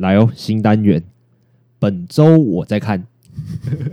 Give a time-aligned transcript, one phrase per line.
[0.00, 1.02] 来哦，新单元，
[1.78, 3.06] 本周我在看。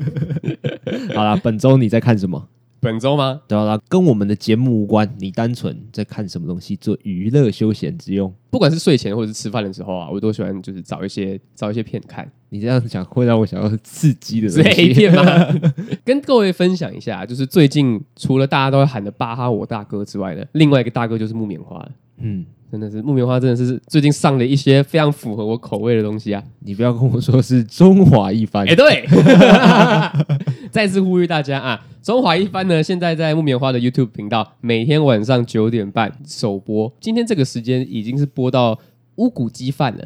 [1.16, 2.48] 好啦，本周你在看什么？
[2.80, 3.42] 本周吗？
[3.48, 5.12] 对啊，跟我们的节目无关。
[5.20, 8.32] 你单纯在看什么东西做娱乐休闲之用？
[8.52, 12.30] 不管是睡前或者是吃饭的时候啊，我都喜欢就是找一些找一些片看。
[12.50, 15.24] 你这样讲会让我想到刺激的东西，是 A 片吗？
[16.06, 21.92] 跟各位分享一下，就是最近除了大家都会喊的巴哈我大哥之外的另外一个大哥就是木棉花了。
[22.20, 22.46] 嗯。
[22.70, 26.44] 真的是木棉花，真的是最近上了一些非常符合我口味的东西啊！
[26.60, 29.08] 你不要跟我说是中华一番，哎，对，
[30.70, 38.78] 再次呼吁大家啊，中华一番呢，现在在木棉花的 YouTube 频道每天晚上九点半首播，今天这个时间已经是播到
[39.16, 40.06] 乌骨鸡饭了。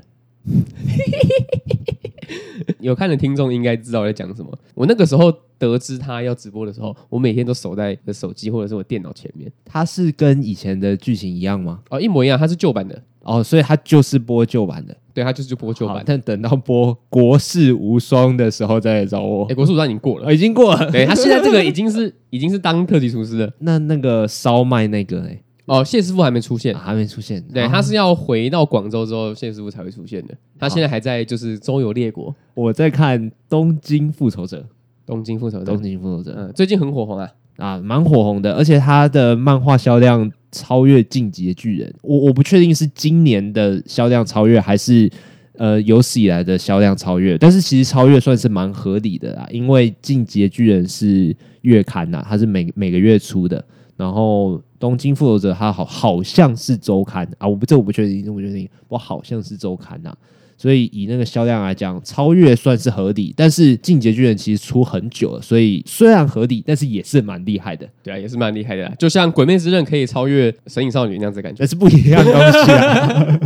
[2.80, 4.52] 有看的听众应该知道我在讲什么。
[4.76, 9.52] 我那个时候得知他要直播的时候，我每天都守在手机或者是我电脑前面。
[9.66, 11.80] 他是跟以前的剧情一样吗？
[11.90, 14.96] 哦，一模一样，他是旧版的哦，所以他就是播旧版的。
[15.14, 16.02] 对，他就是播旧版。
[16.06, 19.44] 但等到播《国士无双》的时候再来找我。
[19.46, 20.90] 哎，《国士无双》已经过了，哦，已经过了。
[20.90, 23.54] 对，他现在这个已经是已经是当特级厨师了。
[23.60, 25.42] 那那个烧麦那个哎。
[25.72, 27.42] 哦，谢师傅还没出现，啊、还没出现。
[27.54, 30.36] 对，他是要回到广州之后，谢师傅才会出现的。
[30.60, 32.36] 他现在还在就是周游列国。
[32.54, 34.58] 我在看《东京复仇者》，
[35.06, 41.90] 东京复仇者，东京复仇者，嗯，最近很火红啊，啊，蛮火红的，而且他的漫画销量超越《进击的巨人》。
[42.02, 45.10] 我我不确定是今年的销量超越，还是
[45.54, 47.38] 呃有史以来的销量超越。
[47.38, 53.64] 但是其实超越算是蛮合理的啦，因为《进击的巨人》是月刊呐，它是每每个月出的。
[53.98, 60.18] 然后东京复仇者它好好像是周刊啊，我不这我不确定，我不确定，我好像是周刊呐、啊，
[60.58, 63.34] 所以以那个销量来讲，超越算是合理。
[63.38, 67.88] 但是进阶巨人其实出很久了，所以虽然合理，但是也是蛮厉害的。
[68.02, 73.40] 对啊，也是蛮厉害的，就像鬼灭之刃可以超越神隐少女那样子的感觉， 但是不一样的东西啊，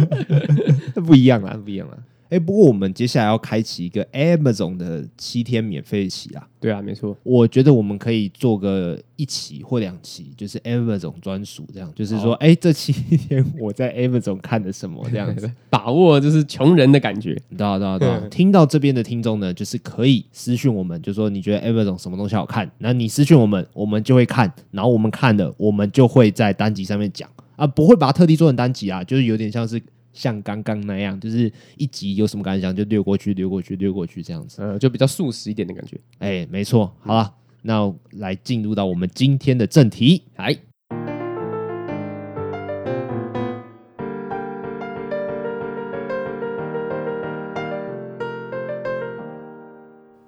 [1.05, 1.97] 不一样啊， 不一样啊。
[2.29, 6.47] 哎，不过我们接下来要开启一个 Amazon 的七天免费期啊！
[6.59, 7.15] 对啊，没错。
[7.21, 17.39] 我觉得我们可以做个一期或两期，就是 Amazon 专属这样，就是说，哎，这七天 我在 Amazon 看的什么这样子， 把握就是穷人的感觉。
[17.55, 18.19] 对啊，对啊，对啊。
[18.31, 29.79] 听到这边的听众呢，就是可以私讯我们，就说你觉得 Amazon 什么东西好看，那你私讯我们，我们就会看，然后我们看了，我们就会在单集上面讲啊，不会把它特地做成单集啊，就是有点像是。
[30.15, 35.99] 像刚刚那样，就是一集有什么感想就略过去，略过去，略过去这样子，呃，就比较速食一点的感觉。
[36.19, 36.95] 哎，没错。
[37.01, 37.33] 好了，
[37.63, 40.23] 那来进入到我们今天的正题。
[40.37, 40.57] 来，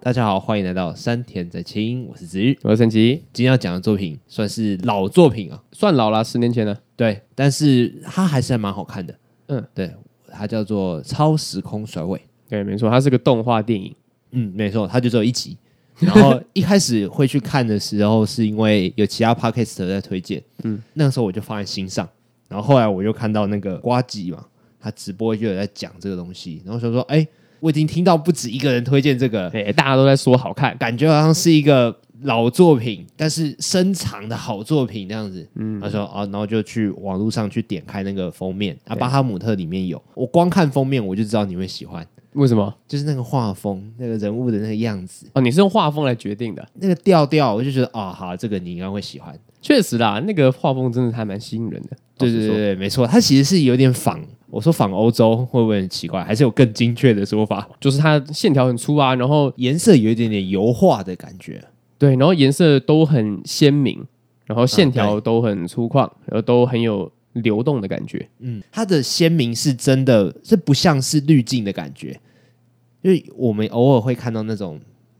[0.01, 3.23] 大家好，欢迎来到山田在清，我是子玉，我是陈奇。
[3.31, 6.77] 今天要讲的作品算是老作品啊，算老了，十年前了。
[6.97, 9.17] 对，但是它还是还蛮好看的。
[9.47, 9.91] 嗯，对，
[10.31, 12.17] 它叫做《超时空甩尾》。
[12.49, 13.93] 对，没错，它是个动画电影。
[14.31, 15.57] 嗯，没错，它就只有一集。
[15.99, 20.41] 然后一开始会去看的时候，是因为有其他 podcast 在推荐。
[20.63, 22.07] 嗯，那个时候我就放在心上。
[22.47, 24.45] 然后后来我又看到那个瓜吉嘛，
[24.79, 26.61] 他直播就有在讲这个东西。
[26.65, 27.27] 然后就说：“哎，
[27.59, 35.47] 我已经听到不止一个人推荐这个，对，大家都在说好看，感觉好像是一个。”老作品，但是深藏的好作品这样子。
[35.55, 40.01] 嗯，他说啊，然后就去网络上去点开那个封面啊，巴哈姆特里面有。
[40.15, 42.73] 我光看封面我就知道你会喜欢，为什么？
[42.87, 45.27] 就是那个画风，那个人物的那个样子。
[45.33, 46.67] 哦，你是用画风来决定的？
[46.75, 49.37] 那个调调，我就觉得啊，好，这个你应该会喜欢。
[49.61, 51.97] 确实啦，那个画风真的还蛮吸引人的。
[52.17, 54.19] 对对对对，没错，它其实是有点仿。
[54.49, 56.23] 我说仿欧洲会不会很奇怪？
[56.23, 57.67] 还是有更精确的说法？
[57.81, 61.61] 就是它线条很粗啊，然后颜色有一点点油画的感觉。
[61.97, 64.05] 对，然后颜色都很鲜明，
[64.45, 68.27] 然后线条都很粗犷，然后都很有流动的感觉。
[68.39, 72.19] 嗯，它的鲜明是真的，这不像是滤镜的感觉，
[73.01, 74.79] 因为我们偶尔会看到那种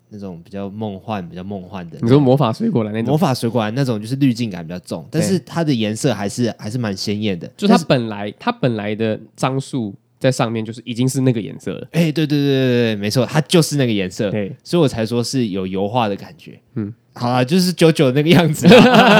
[0.09, 1.97] 那种比较梦幻、比较梦幻的。
[2.01, 3.09] 你说魔法水果篮那种？
[3.09, 7.47] 魔法水果篮那种就是滤镜感比较重，但是它的颜色还是还是蛮鲜艳的。
[7.57, 9.93] 就它本来它本来的张数。
[10.19, 16.59] 在上面就是已经是那个颜色了，哎，对对对对对，没错，它就是那个颜色，对，所以我才说是有油画的感觉。
[16.75, 18.65] 嗯，好啊，就是九九那个样子，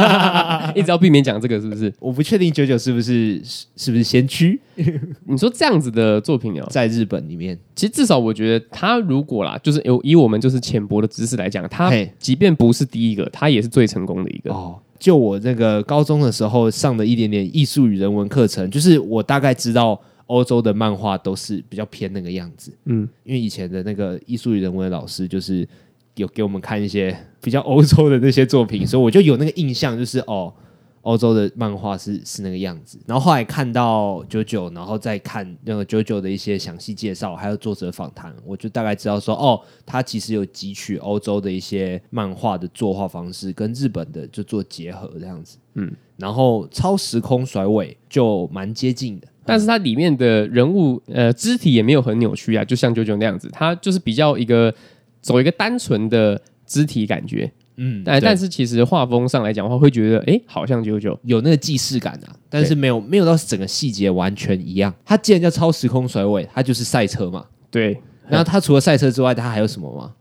[0.74, 1.94] 一直要避免讲这个是不是？
[2.00, 3.40] 我不确定九九是不是
[3.76, 4.60] 是不是先驱。
[5.26, 14.52] 你说这样子的作品哦，在日本里面，其实至少我觉得他如果啦，就是有以我们就是浅薄的知识来讲，他即便不是第一个，他也是最成功的一个。
[14.52, 20.02] 哦，就我那个高中的时候上的一点点艺术与人文课程，就是我大概知道。
[20.28, 25.68] 欧洲的漫画都是比较偏那个样子，嗯，因为以前的那个艺术与人文的老师就是
[26.16, 30.54] 有给我们看一些比较欧洲的那些作品，所以我就有那个印象，就是哦，
[31.02, 33.00] 欧洲的漫画是是那个样子。
[33.06, 45.58] 然后后来看到九九，然后再看那个九九的一些详细介绍，还有作者访谈，我就大概知道说，哦，他其实有汲取欧洲的一些漫画的作画方式，跟日本的就做结合这样子。
[45.76, 54.74] 嗯，然后超时空甩尾就蛮接近的，但是它里面的人物呃肢体也没有很扭曲啊，就像九九那样子，它就是比较一个
[55.22, 57.52] 走一个单纯的肢体感觉。
[57.80, 64.92] 嗯，但但是其实画风上来讲的话，会觉得哎、欸，好像九九有那个既视感啊，但是没有没有到整个细节完全一样。
[65.06, 67.46] 它既然叫超时空甩尾，它就是赛车嘛。
[67.70, 67.96] 对，
[68.28, 70.12] 然后它除了赛车之外，它还有什么吗？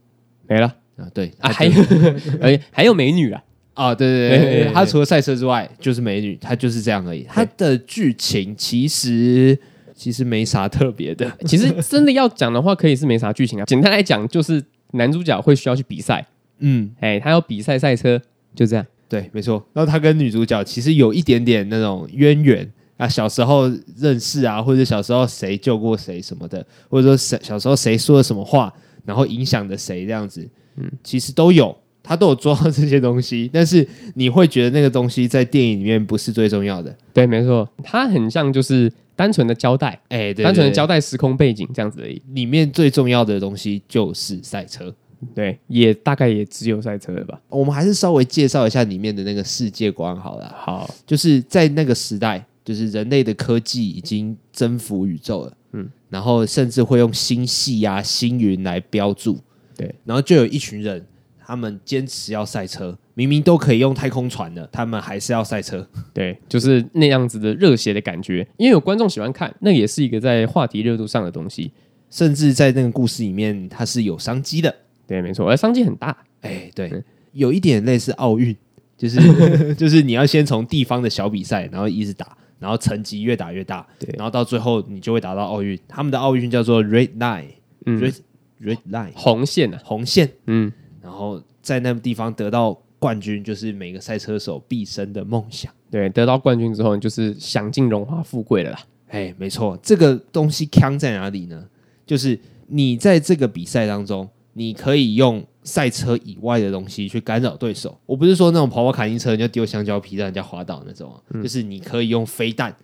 [0.46, 1.72] 没了啊，对啊，还有
[2.42, 3.42] 哎，还有美女啊
[3.76, 7.24] 啊，对对对，对，它除了赛车之外就是美女，他就是这样而已。
[7.28, 9.56] 他的剧情其实
[9.94, 13.64] 其实没啥特别的， 其实真的要讲的话，可以是没啥剧情啊。
[13.66, 16.26] 简单来讲，就是男主角会需要去比赛。
[16.60, 18.18] 嗯，哎，他要比赛赛车，
[18.54, 18.86] 就这样。
[19.08, 19.62] 对，没错。
[19.74, 28.72] 然后他跟女主角其实有一点点那种渊源啊，小时候认识啊，或者小时候谁救过谁什么的，或者说谁小时候谁说了什么话，
[29.04, 30.48] 然后影响着谁这样子。
[30.76, 31.76] 嗯，其实都有，
[32.06, 33.50] 他都有做到这些东西。
[33.52, 36.96] 但是你会觉得那个东西在电影里面不是最重要的。
[37.12, 42.22] 对，没错，它很像就是单纯的交代，哎，对对对，单纯的交代时空背景这样子而已。
[42.32, 44.94] 里面最重要的东西就是赛车。
[45.34, 47.40] 对，也大概也只有赛车了吧。
[47.48, 50.54] 我们还是稍微介绍一下里面的那个世界观好了。
[50.56, 55.52] 好，就是在那个时代，就是人类的科技已经征服宇宙了。
[55.72, 59.38] 嗯，然后甚至会用星系啊、星云来标注。
[59.74, 61.04] 对，然后就有一群人，
[61.46, 65.88] 他们坚持要赛车，明明都可以用太空船的，他们还是要赛车。
[66.12, 71.70] 对，就是那样子的热血的感觉，因为有观众喜欢看，那也是一个在话题热度上的东西。
[72.08, 74.74] 甚至在那个故事里面，它是有商机的。
[75.06, 76.16] 对，没错，而商机很大。
[76.40, 78.56] 哎，对，嗯、有一点类似奥运，
[78.96, 85.78] 就是 就是你要先从地方的小比赛，然后一直打，然后成绩越打越大，对，然后到最后你就会达到奥运。
[85.88, 87.46] 他们的奥运叫做 Red Line，
[87.86, 88.14] 嗯，Red
[88.60, 90.72] Red Line，红线啊，红线，嗯，
[91.06, 95.72] 然后在那个地方得到冠军，就是每个赛车手毕生的梦想。
[95.90, 98.80] 对，得到冠军之后，你就是享尽荣华富贵了啦。
[99.08, 101.66] 哎，没错，这个东西强在哪里呢？
[102.04, 104.28] 就是你在这个比赛当中。
[104.58, 107.94] 你可以用赛车以外的东西去干扰对手。
[108.06, 112.74] 我不是说那种跑跑卡丁车，你就丢香蕉皮让人家滑倒那种啊，嗯、就是你可以用飞弹，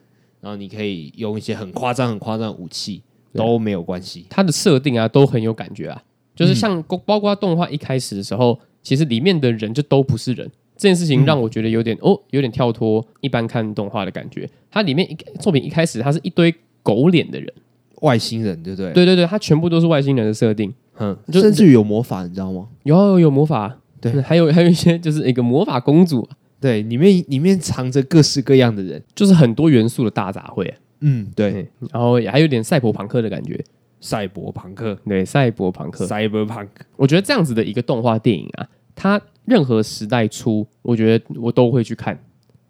[0.42, 3.02] 然后你可以用一些很夸张、很夸张的武器
[3.32, 4.26] 都没有关系。
[4.28, 6.02] 它的设定啊都很有感觉啊，
[6.34, 10.50] 就是像包括动画一开始的时候，其实里面的人就都不是人。
[10.76, 14.49] 这件事情让我觉得有点哦，有点跳脱一般看动画的感觉。
[14.70, 16.52] 它里面一作品一开始，它是一堆
[16.82, 17.52] 狗脸的人，
[18.00, 18.93] 外星人，对不对？
[18.93, 20.73] 对对对，它全部都是外星人的设定。
[20.99, 22.67] 嗯，甚至于有魔法，你知道吗？
[22.82, 26.29] 有有有魔法，对，还有还有一些就是一个魔法公主，
[26.61, 30.69] 对，里面里面藏着各式各样的人，就是很多元素的大杂烩。
[31.00, 33.62] 嗯，对，然后也还有点赛博朋克的感觉，
[34.02, 36.69] 赛博朋克，对，赛博朋克，Cyberpunk。
[36.96, 42.19] 我觉得这样子的一个动画电影啊，它任何时代出，我觉得我都会去看。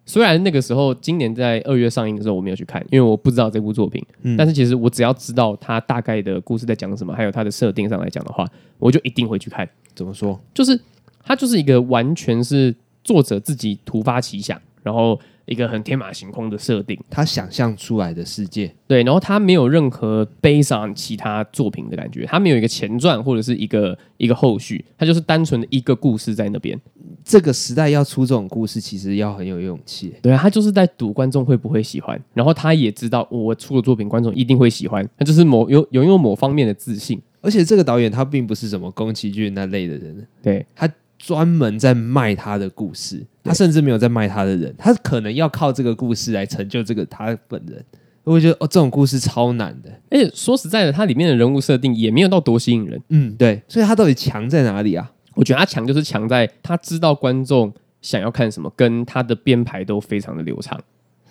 [0.05, 4.05] 虽然那个时候，今年在二月上映的时候，我没有去看，因为我不知道这部作品。
[4.21, 8.47] 嗯，但是其实我只要知道它大概的故事在讲什么，还有它的设定上来讲的话，
[8.77, 9.67] 我就一定会去看。
[9.95, 10.39] 怎么说？
[10.53, 10.79] 就是
[11.23, 15.19] 它就是一个完全是作者自己突发奇想，然后。
[15.45, 26.79] 一个很天马行空的设定，他想象出来的世界，对，然后他没有任何 based on 其他作品的感觉，他没有一个前传或者是一个一个后续，他就是单纯的一个故事在那边。
[27.25, 30.13] 这个时代要出这种故事，其实要很有勇气。
[30.21, 37.21] 对啊，他就是在赌观众会不会喜欢，然后他也知道我出的作品观众一定会喜欢，他就是某有拥有某方面的自信。
[37.41, 40.89] 而且这个导演他并不是什么宫崎骏那类的人，对他。
[41.23, 47.81] 专门在卖他的故事，他甚至没有在卖他的人，他可能要靠这个故事来成就这个他本人。
[48.25, 53.01] 我觉得哦，这种故事超难的，而且说实在的，它里面的人物设定也没有到多吸引人。
[53.07, 55.09] 嗯，对，所以他到底强在哪里啊？
[55.35, 60.77] 我觉得他强就是强在他知道观众想要看什么，跟他的编排都非常的流畅。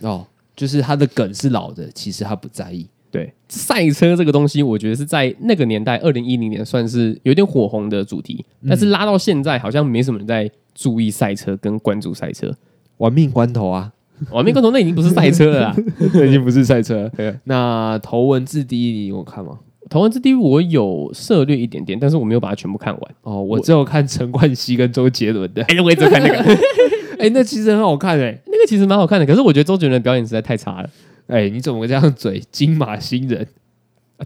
[0.00, 2.88] 哦，就是他的梗是老的，其实他不在意。
[3.12, 8.44] 对赛车这个东西，我觉得是在那个年代，二零一零年算是有点火红的主题。
[8.66, 12.50] 但是拉到现在，好像没什么人在注意赛车跟关注赛车。
[12.96, 13.92] 玩命关头啊，
[14.30, 15.76] 玩命关头那已经不是赛车了啦，
[16.14, 17.10] 那已经不是赛车。
[17.16, 19.58] 对，那头文字 D 你有看吗？
[19.90, 23.14] 头文字 D 我有涉略一点点，但是我没有把它全部看完。
[23.22, 25.62] 哦，我只有看陈冠希跟周杰伦的。
[25.68, 26.38] 哎，我也只看那个。
[27.18, 29.26] 哎，那其实很好看哎，那个其实蛮好看的。
[29.26, 30.88] 可是我觉得周杰伦的表演实在太差了。
[31.26, 32.42] 哎，你怎么这样嘴？
[32.50, 33.48] 金马新人，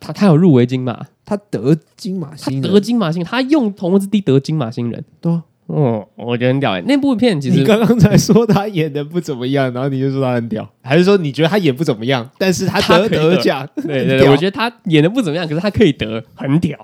[0.00, 6.82] 他他有入围金马，他得金马新人，他得金马新人，他用同文字 D 得金马新人，对啊，哦，我觉得很屌哎！
[6.86, 13.68] 那部片其实你刚刚才说他演的不怎么样，然后你就说他很屌，还是说你觉得他演不怎么样，但是他得得奖？
[13.76, 16.78] 对对对，我觉得他演的不怎么样，可是他可以得，很屌。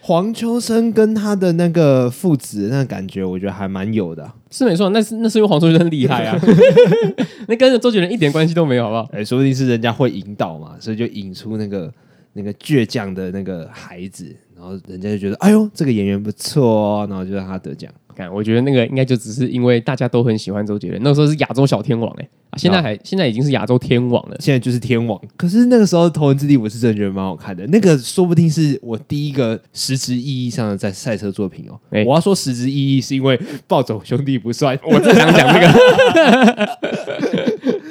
[0.00, 4.88] 黄秋生跟他的那个父子那感觉，我觉得还蛮有的，是没错。
[4.88, 6.40] 那是那是因为黄秋生厉害啊，
[7.46, 9.08] 那跟周杰伦一点关系都没有，好不好？
[9.12, 11.92] 哎，说不定是人家会引导嘛，所以就引出那个
[12.32, 14.34] 那个倔强的那个孩子。
[14.56, 17.88] 然后人家就觉得，哎呦，这个演员不错哦，然后就让他得奖。
[18.12, 25.16] 看，我觉得那个应该就只是因为大家都很喜欢周杰伦，那个时候是亚洲小天王哎，啊，现在还现在已经是亚洲天王了，现在就是天王。
[25.36, 31.78] 可是那个时候《头文字 D》我是真的觉得蛮好看的，那个说不定是我第一个实质意义上的在赛车作品哦。
[32.04, 35.68] 我要说实质意义是因为《暴走兄弟》不算， 我正想讲这个。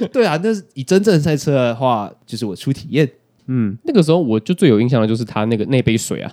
[0.11, 3.09] 对啊，那是以真正赛车的话，就是我初体验。
[3.47, 6.31] 嗯，那个时候我就最有印象的就是他那个那杯水啊。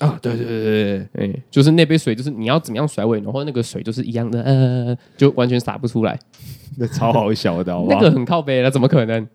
[0.00, 6.18] 啊，对对对对对，哎，就是那杯水，就是你要怎么样甩尾，然后那个水就是一样的，呃，就完全洒不出来，
[6.76, 9.26] 那超好笑的，那个很靠背，那怎么可能，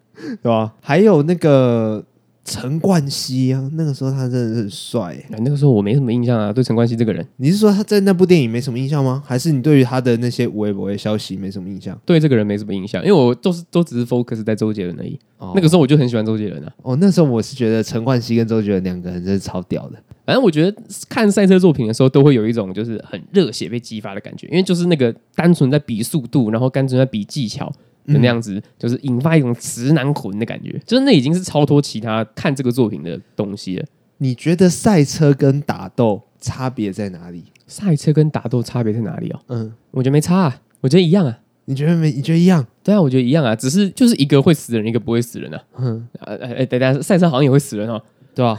[0.43, 0.73] 对吧？
[0.81, 2.03] 还有那个。
[2.49, 5.25] 陈冠希啊，那个时候他真的是很帅、欸。
[5.37, 7.23] 那个时候我没什么印象啊，对陈冠希这个人。
[7.37, 9.21] 你是说他在那部电影没什么印象吗？
[9.23, 11.95] 还是你对于他的那些微博的消息没什么印象？
[12.03, 15.19] 对这个人没什么印象，因为我都是都只是 focus 在周杰伦而已。
[15.37, 16.73] 哦、那个时候我就很喜欢周杰伦啊。
[16.81, 19.99] 哦，那时候我是觉得陈冠希跟周杰伦两个人真是超屌的。
[20.25, 20.75] 反正我觉得
[21.07, 27.71] 看赛车作品的时候，都会有一种就是很热血被激发的感觉，因为就是那个单纯在比速度，然后单纯在比技巧。
[28.11, 33.85] 就那样子，就是引发一种直男魂的感觉，就是那已经是超脱其他看这个作品的东西了。
[34.17, 37.45] 你觉得赛车跟打斗差别在哪里？
[37.67, 39.39] 赛车跟打斗差别在哪里哦？
[39.47, 41.39] 嗯，我觉得没差啊，我觉得一样啊。
[41.65, 42.11] 你觉得没？
[42.11, 42.65] 你觉得一样？
[42.83, 45.61] 对啊，我觉得一样啊，只是就是一个会死人，一个不会死人啊。
[45.77, 48.01] 嗯，哎哎，等等，赛车好像也会死人哦，
[48.33, 48.57] 对吧？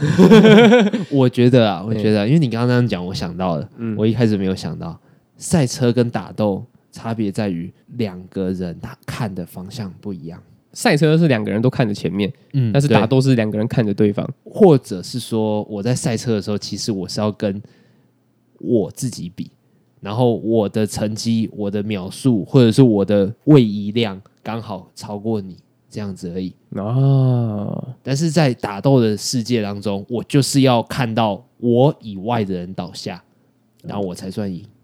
[1.11, 4.99] 我觉得啊，我觉得，因为你刚刚那样讲，我想到了，嗯，我一开始没有想到
[5.37, 6.64] 赛车跟打斗。
[6.91, 10.43] 差别在于两个人他看的方向不一样。
[10.73, 17.61] 赛车是两个人都看着前面，嗯，但是打斗是两个人看着对方，或者是说我在赛车的时候，其实我是要跟
[18.59, 19.51] 我自己比，
[20.01, 25.57] 然后我的成绩、我的秒数或者是我的位移量刚好超过你
[25.89, 27.97] 这样子而已啊。
[28.05, 33.21] 但是在打斗的世界当中，我就是要看到我以外的人倒下，
[33.83, 34.63] 然后我才算赢。
[34.63, 34.80] 嗯，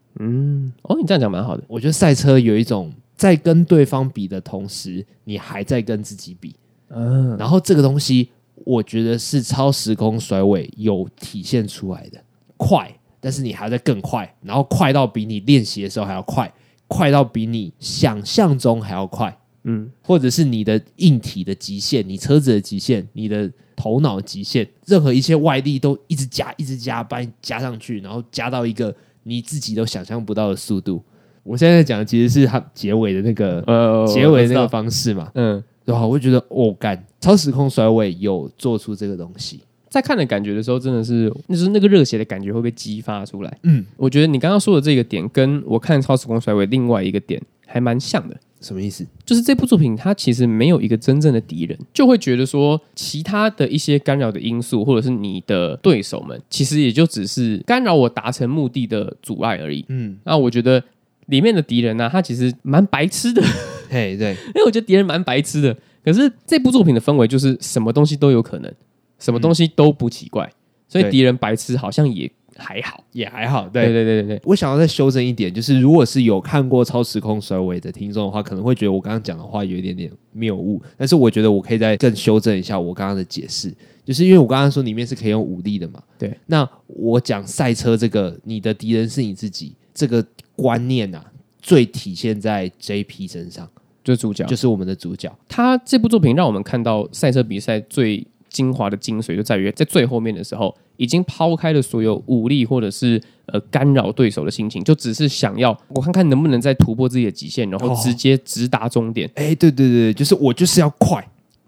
[0.83, 1.63] 哦，你这样讲蛮好的。
[1.69, 6.55] 我觉得赛车有一种在跟对方比的同时，你还在跟自己比。
[6.89, 8.31] 嗯，然后这个东西，
[8.65, 12.19] 我觉得是超时空甩尾有体现出来的，
[12.57, 16.51] 快，但是你还在更快，然后快到比你练习的时候还要快，
[16.89, 19.37] 快到比你想象中还要快。
[19.65, 28.95] 嗯，或者是你的硬体的极限，你车子的极限，你的头脑极限，任何一切外力都一直加，一直加，把你加上去，然后加到一个。
[29.29, 31.03] 你自己都想象不到的速度，
[31.43, 36.07] 我现在讲的其实是它结尾的那个呃结尾的那个方式嘛，嗯，对吧？
[36.07, 43.59] 我会觉得哦，干超时空甩尾有做出这个东西，在看的感觉的时候，真的是那就是那个热血的感觉会被激发出来。
[43.65, 48.37] 嗯，我觉得你刚刚说的这个点，跟我看超时空甩尾另外一个点还蛮像的。
[48.67, 49.07] 什么意思？
[49.25, 59.85] 就是这部作品它其实没有一个真正的敌人，就会觉得说其他的一些干扰的因素，或者是你的对手们，其实也就只是干扰我达成目的的阻碍而已。
[59.89, 60.83] 嗯，那我觉得
[61.27, 63.41] 里面的敌人呢、啊，他其实蛮白痴的。
[63.89, 65.77] 嘿，对，因为我觉得敌人蛮白痴的。
[66.05, 68.73] 可是这部作品的氛围就是什么东西都有可能，
[69.19, 70.51] 什么东西都不奇怪，
[70.89, 72.31] 所以敌人白痴好像也。
[72.59, 73.69] 还好，也还好。
[73.69, 80.83] 对对对对对，我想要再修正一点，就是如果是有看过《超时空甩尾》的听众的话，可能会觉得我刚刚讲的话有一点点谬误。
[80.97, 83.73] 但是我觉得我可以再更修正一下我刚刚的解释，
[84.05, 86.03] 就是因为我刚刚说里面是可以用武力的嘛。
[86.19, 91.25] 对，那我讲赛车这个，你的敌人是你自己这个观念啊，
[91.61, 93.69] 最体现在 JP 身上，
[94.03, 95.31] 就是主角，就是我们的主角。
[95.49, 100.75] 他这部作品让我们看到赛车比赛最精华的精髓，就在于在最后面的时候。
[100.99, 109.31] 已经抛开了所有武力或者是呃干扰对手的心情，就只是想要我看看能不能再突破自己的极限，然后直接直达终点。
[109.35, 111.23] 哎、哦，对对对，就是我就是要快。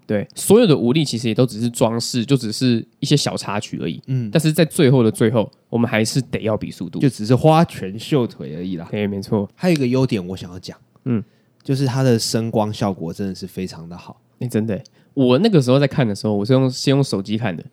[0.07, 4.01] 对，所有的武力其实也都只是装饰，就只是一些小插曲而已。
[4.07, 8.89] 嗯，但是在最后的最后，我们还是得要比速度，就只是花拳绣腿而已啦。
[8.91, 9.47] 对，没错。
[9.55, 11.23] 还有一个优点我想要讲，嗯，
[11.63, 14.19] 就是它的声光效果真的是非常的好。
[14.39, 14.83] 哎，真的，
[15.27, 17.65] 我那个时候在看的时候，我是用先用手机看的。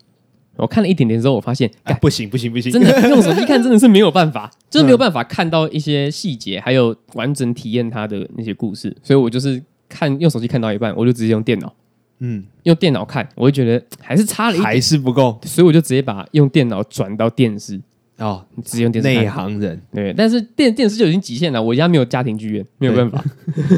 [0.56, 8.96] 我看了一点点之后，我发现，哎，不行不行不行，真的 用手机看真的是没有办法，就是没有办法看到一些细节，还有完整体验它的那些故事。
[9.00, 11.72] 所以我就是看用手机看到一半，我就直接用电脑，
[12.18, 17.80] 嗯，用电脑看，我就觉得还是差了一点，还是不够，所以我就直接把用电脑转到电视，
[18.18, 21.62] 哦，你只用电视内行人对，但是电电视就已经极限了。
[21.62, 23.22] 我家没有家庭剧院，没有办法。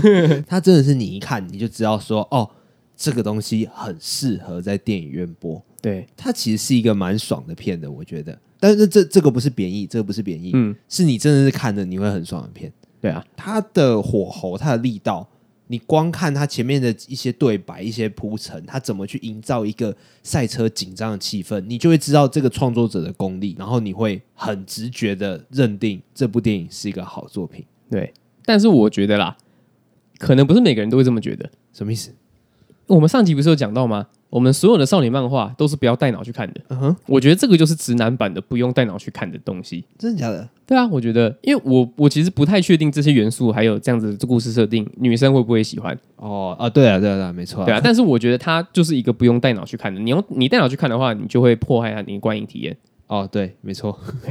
[0.46, 2.48] 他真的是你一看你就知道说，哦，
[2.98, 5.64] 这个东西很适合在电影院播。
[5.80, 8.36] 对，它其实是一个蛮爽的片的，我觉得。
[8.58, 12.72] 但是这这个不是贬义，这个不是贬义，嗯，是你真的是看的你会很爽的片。
[13.00, 15.28] 对啊，它的火候，它的力道。
[15.70, 27.62] 你光看它前面的一些对白、一些铺陈，它怎么去营造一个赛车紧张的气氛，你就会知道这个创作者的功力，然后你会很直觉的认定这部电影是一个好作品。
[27.90, 28.12] 对，
[28.46, 29.36] 但是我觉得啦，
[30.18, 31.48] 可能不是每个人都会这么觉得。
[31.74, 32.10] 什么意思？
[32.88, 34.06] 我们上集不是有讲到吗？
[34.30, 36.60] 我们所有的少女漫画都是不要带脑去看的。
[36.68, 39.82] 嗯哼，我觉得这个就是直男版的不用带脑去看的东西。
[39.98, 40.46] 真的假的？
[40.66, 45.98] 对啊，我觉得，因为我我其实不太确定这些元素还有这样子的故事设定，女生会不会喜欢？
[46.16, 47.64] 哦啊，对啊，对啊，对啊，没错。
[47.64, 49.98] 对啊，但是我觉得它就是一个不用带脑去看的。
[50.00, 52.76] 你用你带脑去看的话，你就会破坏它你的观影体验。
[53.08, 53.98] 哦，对，没错。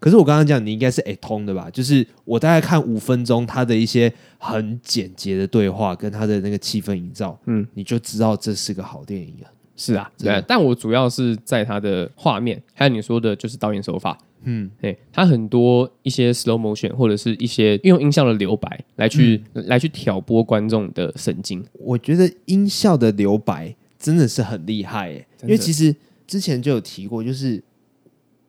[0.00, 1.70] 可是我刚刚讲，你应该是哎通的吧？
[1.70, 9.48] 就是我大概看五分钟，他的一些很简洁的对话跟他的那个气氛营造，嗯，你就知道这是个好电影了。
[9.76, 10.42] 是啊，对。
[10.48, 21.64] 但我主要是在他的画面，还有你说的就是导演手法，嗯，对，他很多一些 slow motion 或者是一些运用音效的留白来去、嗯、来去挑拨观众的神经。
[21.74, 25.94] 我觉得音效的留白真的是很厉害耶，因为其实。
[26.28, 27.64] 之前就有提过，就是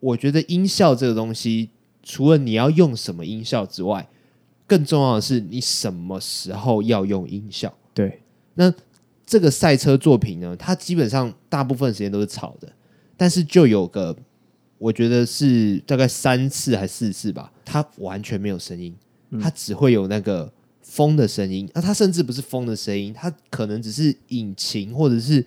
[0.01, 1.69] 我觉得音效这个东西，
[2.03, 4.07] 除了你要用什么音效之外，
[4.67, 7.73] 更重要的是你什么时候要用音效。
[7.93, 8.21] 对，
[8.55, 8.71] 那
[9.25, 12.69] 这个赛车作品呢，它基本上大部分时间都是吵的，
[13.15, 14.13] 但是就有个
[14.77, 18.93] 我觉得是大概三次还四次吧，它完全没有声音，
[19.41, 21.69] 它只会有那个风的声音。
[21.73, 25.45] 那它甚至不是风的声音，它可能只是引擎或者是。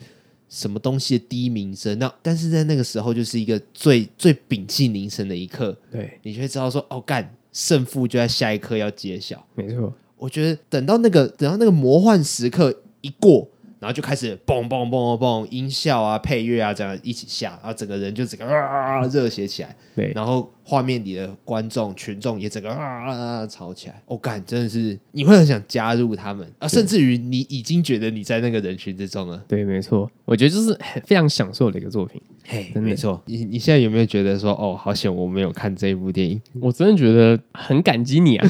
[0.52, 1.98] 什么东西的第一名声？
[1.98, 5.74] 那但是在那个时候，就是一个最最屏气凝神的一刻。
[5.90, 9.42] 对，你就会知道说，哦，干，胜负就在下一刻要揭晓。
[9.54, 13.48] 没错，我觉得等到那个等到那个魔幻时刻一过。
[13.82, 19.74] 然后就开始嘣嘣嘣嘣嘣，音效啊、配乐啊这样一起下，然后整个人就整个啊热血起来。
[19.96, 24.00] 对，然后画面里的观众群众也整个啊啊吵起来。
[24.06, 29.42] 我、哦、感，真的是你会很想加入他们啊，甚至于你已经觉得你在那个人群之中了。
[29.48, 32.22] 对，没错，我觉得就是非常享受的一个作品。
[32.46, 33.20] 嘿，没错。
[33.26, 36.40] 你你现在有没有觉得说，哦，好险我没有看这一部电影？
[36.62, 38.48] 我真的觉得很感激你啊，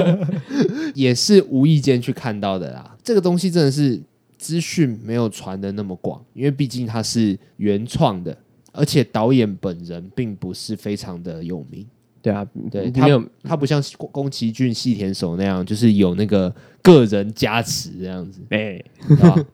[0.96, 2.96] 也是无意间去看到的啦。
[3.04, 4.00] 这个东西真的是。
[4.38, 8.36] 资讯没有传的那么广，因为毕竟它是原创的，
[8.72, 11.86] 而且导演本人并不是非常的有名。
[12.22, 18.40] 对啊，对他没有，他不像宫崎骏、细田守那样，就是有那个个人加持这样子。
[18.50, 18.84] 哎、欸，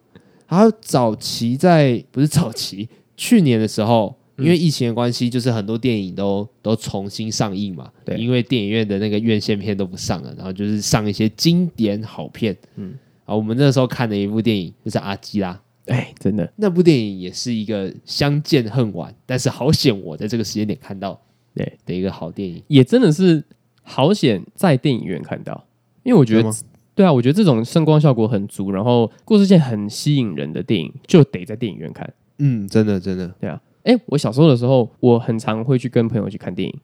[0.49, 7.93] 然后早期在不是早期，去年的时候，因为疫情的关系，就是很多电影都都重新上映嘛。
[8.07, 12.57] 对，因为电影院的那个院线片都不上了，然后就是上一些经典好片。
[12.77, 12.95] 嗯。
[13.33, 15.59] 啊，我们那时候看的一部电影就是《阿基拉》，
[15.93, 21.19] 哎，真的，那部电影也是一个相见恨晚，但是好险我在这个时间点看到，
[21.55, 23.43] 对的一个好电影，也真的是
[23.83, 25.65] 好险在电影院看到，
[26.03, 26.51] 因为我觉得，
[26.95, 32.13] 对啊，我觉得这种声光效果很足，然后故事线很吸引人的电影，就得在电影院看。
[32.39, 36.75] 嗯，真的，真的，对啊，哎，我小时候的时候，我很常会去跟朋友去看电影。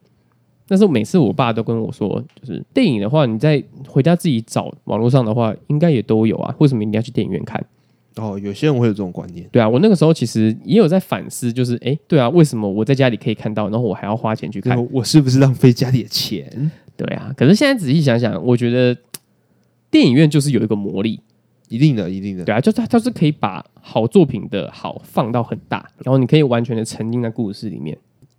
[0.69, 6.55] 但是每次我爸都跟我说，就是电影的话，你在回家自己找网络上的话，应该也都有啊。
[6.59, 7.65] 为什么一定要去电影院看？
[8.17, 9.49] 哦，有些人会有这种观念。
[9.51, 14.77] 对啊，我那个时候其实也有在反思，就是哎、欸，对啊，为什么我在家里可以看到，然后我还要花钱去看？
[14.93, 16.71] 我是不是浪费家里的钱？
[16.97, 17.33] 对啊。
[17.37, 18.95] 可是现在仔细想想，我觉得
[19.91, 21.21] 电影院就是有一个魔力，
[21.69, 22.45] 一定的，一定的。
[22.45, 27.97] 对啊，就是它，它是可以把好作品的好放到很大，然后你可以完全的沉浸在故事里面。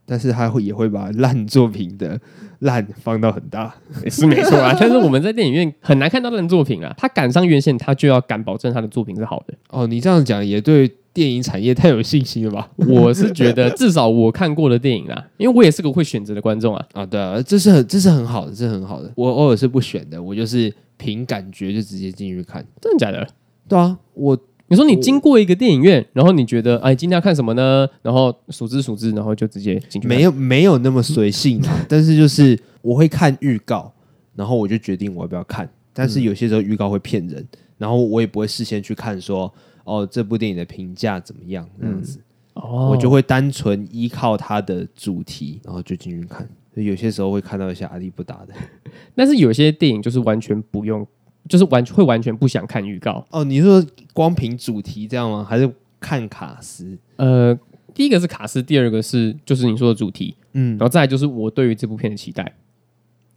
[0.09, 2.19] 但是他会也会把烂作品的
[2.61, 3.71] 烂放到很大，
[4.09, 4.75] 是没错啊。
[4.81, 6.91] 但是我们在电影院很难看到烂作品啊。
[6.97, 9.53] 他赶上院线，他就要敢保证他的作品是好的。
[9.69, 12.67] 哦，你这样讲也对电影产业太有信心了吧？
[12.89, 16.83] 我是觉得至少我看过的电影啊，因为我也是个会选择的观众啊。
[16.93, 19.11] 啊，对啊，这是很这是很好的，这是很好的。
[19.15, 22.65] 我偶尔是不选的，我就是凭感觉就直接进去看。
[22.81, 23.27] 真的假的？
[23.67, 24.35] 对啊，我。
[24.69, 27.87] 你说你经过一个电影院，然后你觉得哎，今天要看什么呢？
[28.01, 30.07] 然后数字数字，然后就直接进去。
[30.07, 33.91] 没有没有那么随性啊， 但是就是我会看预告，
[34.35, 35.67] 然后我就决定我要不要看。
[35.91, 37.45] 但是有些时候预告会骗人，
[37.77, 39.51] 然后我也不会事先去看说
[39.83, 42.19] 哦，这部电影的评价怎么样这样子。
[42.53, 46.47] 哦，我就会单纯依靠它的主题，然后就进去看。
[46.75, 48.53] 有些时候会看到一些阿里不达的，
[49.15, 51.05] 但是有些电影就是完全不用。
[51.47, 53.43] 就是完会完全不想看预告哦？
[53.43, 55.45] 你是说光凭主题这样吗？
[55.47, 56.97] 还是看卡斯？
[57.15, 57.57] 呃，
[57.93, 62.55] 第一个是卡斯，第二个是就是你说的主题，嗯，然后再来就是我对于这部片的期待。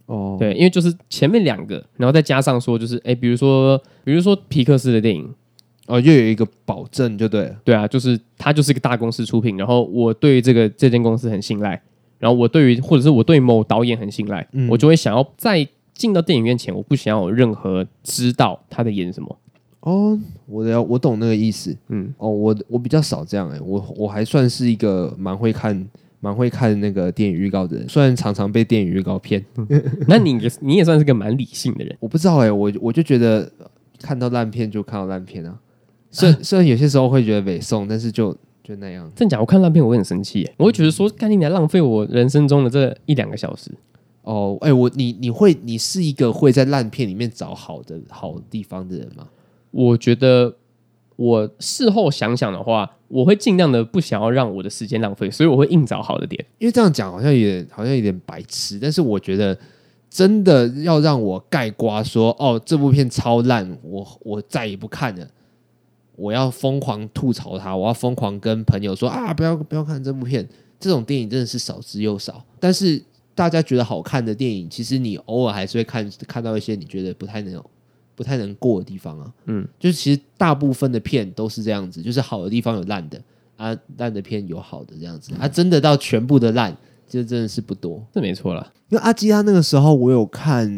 [0.05, 5.33] 哦，对，因为就是前面两个，然后再加上说就是哎，比如说比如说皮克斯的电影，
[5.87, 11.81] 哦，又有一个保证就对了，对啊，就是它就是一个大公司出品，然后我对这个这间公司很信赖，
[12.19, 19.37] 然后我对于或者是我对某导演很信赖，嗯，我就会想要在进到电影院前，我不想要有任何知道他在演什么。
[19.81, 25.89] 哦，我的我懂那个意思，嗯，哦，我我比较少这样哎、欸，我我还算是一个蛮会看
[26.21, 29.45] 蛮会看那个电影预告的人，虽然常常被电影预告骗。
[30.07, 33.51] 那你也你也算是个蛮理性的人，我不知道哎、欸，我我就觉得
[33.99, 35.59] 看到烂片就看到烂片啊，
[36.09, 39.11] 虽然虽然有些时候会觉得北宋，但是就就那样。
[39.13, 39.37] 真假？
[39.37, 43.69] 我看烂片我会很生气、欸，我会觉得说，干你娘浪费我人生中的这一两个小时。
[44.23, 49.27] 哦，哎、欸，我你你会你是一个会在烂片里面找好的好地方的人吗？
[49.71, 50.55] 我觉得
[51.15, 56.43] 我事后想想的话，我会尽量的不想要让我的时间浪费，所以我会硬找好的点。
[56.57, 59.57] 因为这样讲好像也好像有点白痴，但是我觉得
[60.09, 65.27] 真的要让我盖瓜说，哦，这部片超烂，我我再也不看了，
[66.15, 70.47] 我要疯狂吐槽它，我要疯狂跟朋友说啊，不要不要看这部片。
[70.79, 72.43] 这种电影真的是少之又少。
[72.59, 73.01] 但是
[73.35, 77.63] 大家觉得好看的电影，其实你偶尔还是会看看到一些你觉得不太能有。
[78.15, 83.19] 不太能过的地方啊，嗯，就是其实大部分的片都是这样子，就是好的地方有烂的
[83.57, 86.77] 啊，烂的片有好的这样子，啊，真的到全部的烂，
[87.09, 88.71] 就真的是不多，这没错啦。
[88.89, 90.69] 因为阿基拉那个时候我有看，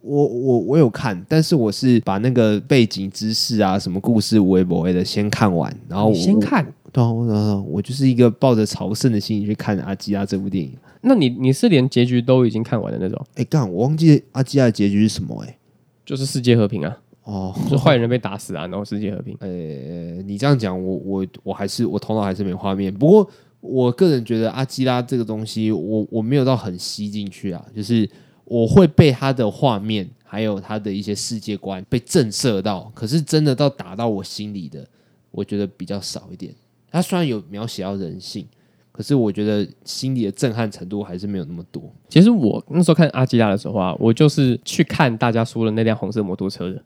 [0.00, 10.76] 我我我有看，但是我是把那个背景知识啊，什么故事无微不微的先看完，然后我先看，对，啊，我我就是一个抱着朝圣的心去看阿基拉这部电影。
[11.02, 13.26] 那你你是连结局都已经看完的那种？
[13.34, 15.42] 哎，干，我忘记阿基拉的结局是什么？
[15.44, 15.56] 哎。
[16.02, 16.98] 就是世界和平啊！
[17.22, 19.36] 哦，就坏人被打死啊，然后世界和平。
[19.38, 22.92] 呃、欸，你这样讲，我我我还是我头脑还是没画面。
[22.92, 27.64] 不过我个人觉得阿基拉这个东西，我我没有到很吸进去啊。
[27.76, 28.10] 就是
[28.44, 32.90] 我会被他的画面，还有他的一些世界观被震慑到。
[32.92, 34.84] 可是真的到打到我心里的，
[35.30, 36.52] 我觉得比较少一点。
[36.90, 38.46] 他虽然有描写到人性。
[38.92, 41.90] 可是我觉得心里的震撼程度还是没有那么多。
[42.10, 46.82] 其实我那时候看阿基拉的时候啊，我就是去看大家说的那辆红色摩托车的，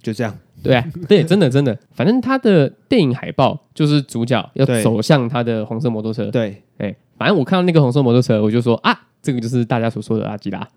[0.00, 0.38] 就这样。
[0.62, 6.30] 对啊， 对，真的真的，反正他的电影海报就是主角要走向他的红色摩托车。
[6.30, 10.68] 对，哎，反正我看到那个红色摩托车，我就说啊，这个就是大家所说的阿基拉。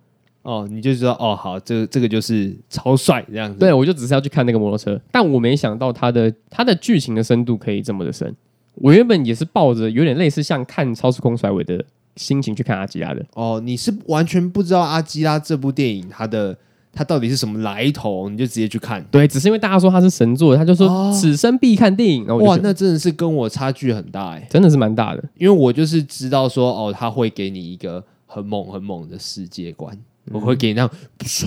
[0.47, 3.60] 哦，你就知道哦，好，这个这个就是超帅这样子。
[3.60, 8.33] 对，我就只是要去看那个摩托车，但我没想到它的它的剧情的深度可以这么的深。
[8.75, 11.83] 我原本也是抱着有点类似像看超时空甩尾的
[12.15, 13.25] 心情去看阿基拉的。
[13.33, 16.57] 哦，你是完全不知道阿基拉这部电影它的
[16.93, 19.05] 它到底是什么来头，你就直接去看？
[19.12, 22.25] 对，只是因为大家说它是神作，他就说此生必看电影。
[22.39, 25.21] 哇，那真的是跟我差距很大哎，真的是蛮大的。
[25.38, 29.99] 因为我就是知道说哦，他会给你一个很猛很猛的世界观，嗯、
[30.32, 31.46] 我会给你那样唰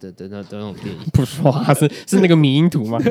[0.00, 2.98] 的的的的那种电影， 不唰是是那个迷因图吗？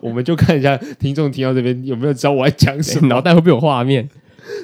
[0.00, 4.08] 我们就看一下听众听到这边有没有知道我在讲什么，脑袋会不会有画面？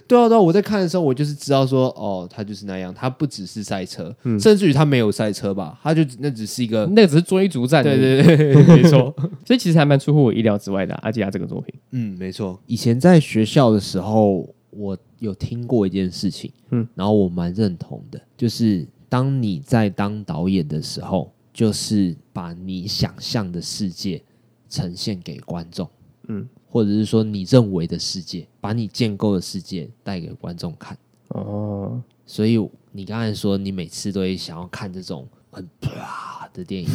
[0.08, 9.14] 对啊，对啊，我在看的时候，我就是知道说，哦，他就是那样，他不只是赛车，嗯、甚至于他没有赛车吧，他就那只是一个，那个只是追逐战，对对对，没错。
[9.44, 11.74] 所以其实还蛮出乎我意料之外的，阿基亚这个作品。
[11.90, 12.58] 嗯，没错。
[12.66, 24.22] 以前在学校的时候，我有听过一件事情，嗯，然后我蛮认同的，就是当你在当导演的时候，就是把你想象的世界。
[24.66, 25.88] 呈现给观众，
[26.26, 30.98] 嗯，或者是说你认为的世界，把你建构的世界带给观众看。
[31.28, 32.58] 哦，所以
[32.90, 36.88] 你刚才说你每次都会想要看这种很啪 的电影，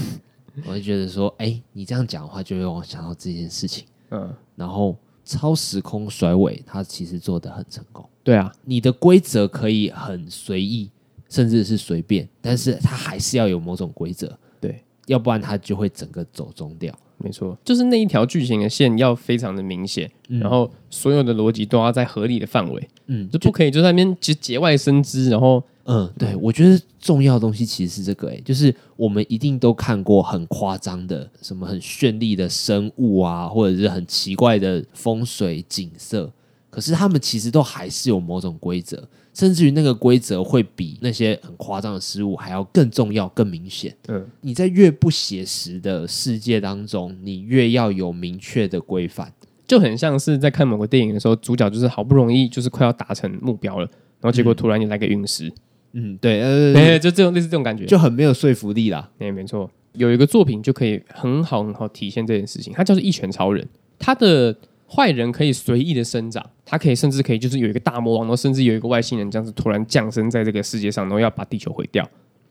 [0.65, 3.85] 我就觉得说，哎、欸，你这样讲的话，就会让我想到这件事情。
[4.09, 4.97] 嗯，然后
[5.37, 8.03] 超时空甩尾，它其实做得很成功。
[8.23, 10.89] 对啊，你的规则可以很随意，
[11.29, 14.35] 甚至是随便，但是它还是要有某种规则。
[14.59, 16.93] 对，要不然它就会整个走中掉。
[17.21, 36.31] 没错，就是那一条剧情的线要非常的明显，嗯、然后所有的逻辑都要在合理的范围，嗯，就不可以就在那边节节外生枝，然后，嗯，对，我觉得重要的东西其实是这个、欸，哎，就是我们一定都看过很夸张的，什么很绚丽的生物啊，或者是很奇怪的风水景色，
[36.69, 39.07] 可是他们其实都还是有某种规则。
[39.33, 43.95] 甚至于那个规则会比那些很夸张的事物还要更重要、更明显。
[44.09, 49.31] 嗯，你在越不写实的世界当中，你越要有明确的规范，
[49.65, 53.85] 就很像是在看某个电影的时候，主角就是好不容易就是快要达成目标了，
[54.19, 55.49] 然后结果突然你来个陨石。
[55.93, 59.09] 嗯，对，呃， 对，就这种类似这种感觉，就很没有说服力啦。
[59.17, 63.63] 对，没错，有一个作品就可以很好很好体现这件事情，它叫做《一拳超人》，
[63.97, 64.55] 他的
[64.87, 72.07] 坏人可以随意的生长，他可以甚至可以就是有一个大魔王，然后甚至有一个外星人这样子突然降生在这个世界上，然后要把地球毁掉。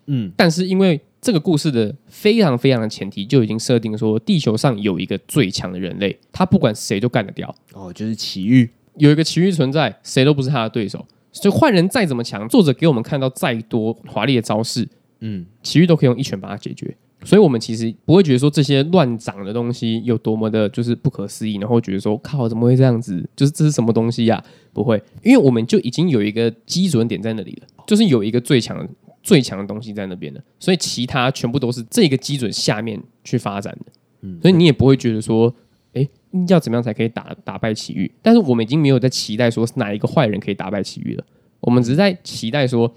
[0.07, 7.55] 嗯，但是因为这个故事的非常非常的前提就已经设定说，地球上有一个最强的人类，他不管谁都干得掉。
[7.75, 11.07] 哦，就是奇遇，有一个奇遇存在，谁都不是他的对手。
[11.41, 14.89] 所以坏人再怎么强，作者给我们看到再多华丽的招式，
[15.21, 16.97] 嗯，奇遇都可以用一拳把它解决。
[17.25, 23.29] 所以我们其实不会觉得说这些乱长的东西有多么的，就是不可思议，然后觉得说靠，怎么会这样子？
[23.35, 24.45] 就是这是什么东西呀、啊？
[24.73, 28.89] 不会，因为我们就已经有一个基准点在那里了，就是有一个最强。
[29.21, 33.93] 最强的东西在那边了，所以其他全部都是这个基准下面去发展的。
[34.23, 35.68] 嗯，所以你也不会觉得说，哎，
[36.49, 38.11] 要怎么样才可以打打败奇遇？
[38.23, 41.25] 但是我们已经没有在期待说哪一个坏人可以打败奇遇了，
[41.61, 42.93] 我们只是在期待说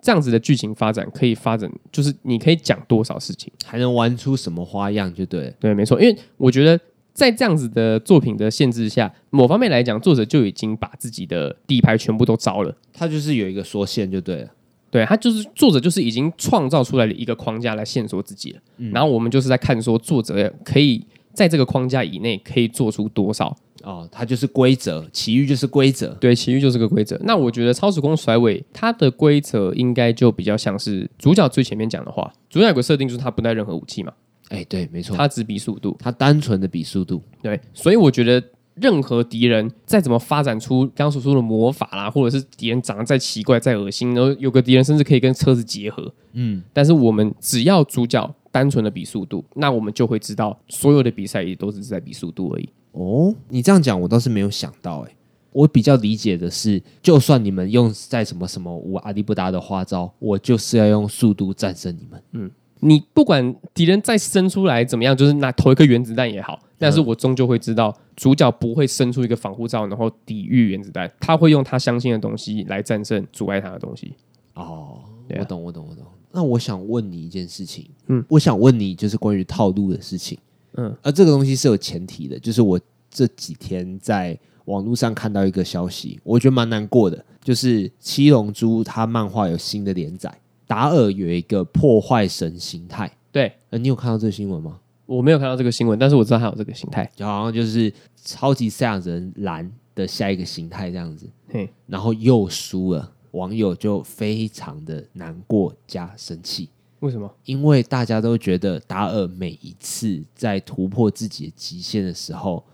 [0.00, 5.52] 这样子的剧情发展可以发展，就是你可以讲多少事情，还能玩出什么花样，就对了。
[5.58, 6.00] 对，没错。
[6.00, 6.78] 因为我觉得
[7.12, 14.50] 在这样子的作品的限制下，某方面来讲，作者就已经把自己的底牌全部都招了，他就是有一个缩限就对了。
[14.88, 18.60] 对，他就是作者，就是已经创造出来了一个框架来线索自己了。
[18.76, 21.04] 嗯、然后我们就是在看说，作者可以
[21.36, 27.16] 在这个框架以内可以做出多少哦，它就是规则，其余就是规则，对，其余就是个规则。
[27.22, 34.12] 那我觉得超时空甩尾它的规则应该就比较像是主角最前面讲的话，主角有个设定就是他不带任何武器嘛。
[34.48, 37.22] 哎，对，没错，他只比速度，他单纯的比速度。
[37.42, 38.42] 对，所以我觉得。
[38.78, 52.66] 任何敌人再怎么发展出刚刚所说的魔法啦，或者是敌人长得再奇怪、再恶心，然后有个敌人甚至可以跟车子结合，嗯，但是我们只要主角单纯的比速度，那我们就会知道所有的比赛也都是在比速度而已。
[52.92, 55.14] 哦，你这样讲我倒是没有想到，哎，
[55.52, 62.22] 我比较理解的是，就算你们用在什么什么无阿迪不达的花招，我就是要用速度战胜你们。
[62.32, 66.58] 嗯，你不管敌人再生出来怎么样，就是拿投一颗原子弹也好。
[66.78, 71.10] 但是我终究会知道，主角不会生出一个防护罩，然后抵御原子弹。
[71.20, 74.14] 他会用他相信的东西来战胜阻碍他的东西。
[74.54, 75.00] 哦，
[75.38, 76.04] 我懂，我懂，我懂。
[76.36, 80.36] 那我想问你一件事情，嗯，我想问你就是关于套路的事情，
[80.74, 82.78] 嗯，而这个东西是有前提的，就是我
[83.10, 90.30] 这几天在网络上看到一个消息，我觉得蛮难过的，就是《七龙珠》它漫画有新的连载，
[90.66, 93.10] 达尔有一个破坏神形态。
[93.32, 94.78] 对，呃，你有看到这个新闻吗？
[95.06, 97.90] 我没有看到这个新闻，但是我知道他有这个形态，就好像就是
[98.22, 101.26] 超级赛亚人蓝的下一个形态这样子。
[101.48, 106.68] 嘿，然后又输了，网友就非常的难过加生气。
[107.00, 107.30] 为什么？
[107.44, 112.64] 因为大家都觉得达尔每一次在突破自己的极限的时候，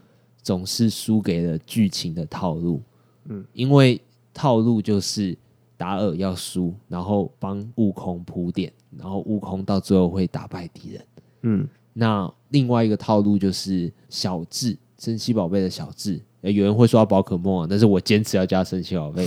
[0.43, 2.81] 总是输给了剧情的套路。
[3.25, 4.01] 嗯，因为
[4.33, 5.37] 套路就是
[5.77, 11.07] 达尔要输，然后帮悟空铺垫，然后悟空到最后会打败敌人。
[11.43, 11.69] 嗯。
[11.95, 16.19] 那另外一个套路就是小智，神奇宝贝的小智，
[16.51, 19.27] 有人会说要宝可梦啊，但是我坚持要加神奇宝贝。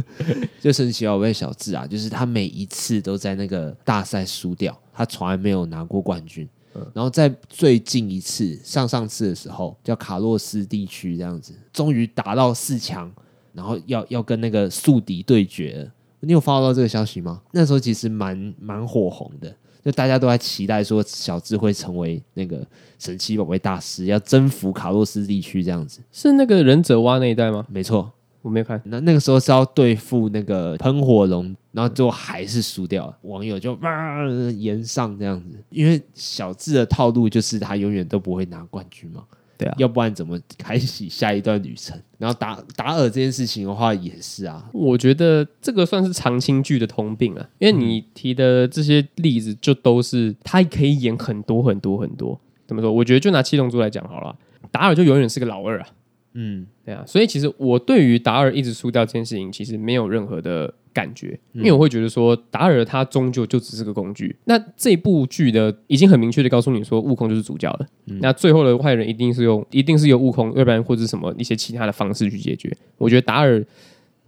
[0.60, 6.48] 就神奇宝贝小智啊，就是他每一次都在那个大赛输掉，他从来没有拿过冠军。
[6.94, 13.12] 然后在最近一次上上次的时候，叫卡洛斯地区这样子，终于打到四强，
[13.52, 15.92] 然后要要跟那个宿敌对决了。
[16.20, 17.42] 你有 follow 到这个消息吗？
[17.52, 19.54] 那时候其实蛮蛮火红的。
[19.84, 22.64] 就大家都在期待说小智会成为那个
[22.98, 27.66] 神奇宝贝大师，要征服卡洛斯地区这样子，是那个忍者蛙那一代吗？
[27.68, 28.10] 没错，
[28.42, 28.80] 我没有看。
[28.84, 33.18] 那那个时候是要对付那个喷火龙，然后最后还是输掉了。
[33.22, 34.24] 网友就哇
[34.56, 39.24] 炎上这样子，因为小智的套路就是他永远都不会拿冠军嘛。
[39.62, 41.98] 对啊，要不然怎么开启下一段旅程？
[42.18, 52.40] 然后达达尔这件事情的话也是啊，我觉得这个算是长青剧的通病啊，因为你提的这些例子就都是他可以演很多很多很多。
[52.66, 52.90] 怎么说？
[52.90, 54.34] 我觉得就拿七龙珠来讲好了，
[54.70, 55.86] 达尔就永远是个老二啊。
[56.34, 64.34] 嗯，对啊，所以其实我对于达尔一直输掉这件事情，其实没有任何的感觉，因为我会觉得说达尔他终究就只是个工具。
[64.44, 67.86] 那这部剧的已经很明确的告诉你说，悟空就是主角了。
[68.06, 72.70] 嗯、那最后的坏人一定是用，一定是由悟空，要不然或者什么一些其他的方式去解决。
[72.98, 73.64] 我觉得达尔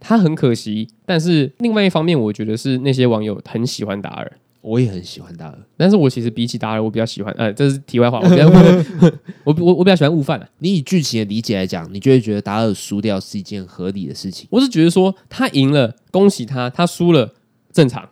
[0.01, 4.33] 他很可惜，但是另外一方面，我觉得是那些网友很喜欢达尔。
[4.65, 8.49] 我也很喜欢达尔，但是我其实比起达尔，我比较喜欢，呃，这是题外话，我比较
[9.45, 10.49] 我我我比较喜欢悟饭啊。
[10.61, 14.49] 你以剧情的理解来讲，你就会觉得达尔输掉是一件合理的事情。
[14.51, 17.35] 我是觉得说他赢了，恭喜他；他输了，
[17.73, 18.09] 正常，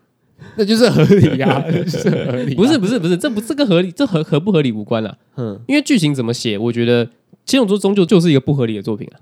[0.57, 2.57] 那就是合理呀、啊， 就是合理、啊。
[2.57, 5.17] 不是不是不是，这不这个合理，这和合不合理无关了。
[5.39, 7.07] 嗯，因为剧情怎么写，我觉得
[7.47, 9.17] 《七龙珠》终究就是一个不合理的作品啊。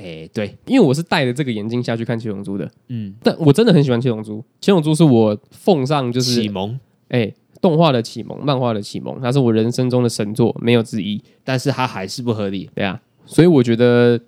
[0.00, 6.72] 哎、欸，对，因为我是戴着这个眼镜下去看《七龙珠》的，嗯，但我真的很喜欢《七龙珠》，《七龙珠》是我奉上就是启蒙，
[7.08, 11.22] 哎、欸，动画的启蒙，漫画的启蒙，它是我人生中的神作，没有之一。
[11.44, 14.18] 但是它还是不合理，对啊，所以我觉得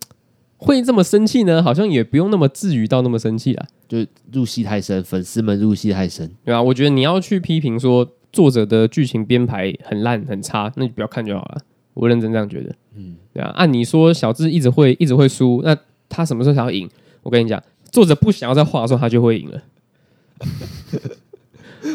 [0.58, 3.66] 会这么生气呢，好像也不用那么至于到那么生气啊。
[3.88, 11.62] 就入戏太深，粉丝们入戏太深，对啊，我觉得你要去批评说作者的剧情编排很烂很差，那你不要看就好了。
[11.94, 13.50] 我认真这样觉得，嗯，对啊。
[13.54, 15.76] 按你说小智一直会一直会输，那
[16.08, 16.88] 他什么时候想要赢？
[17.22, 19.62] 我跟你讲，作者不想要再画的时候，他就会赢了。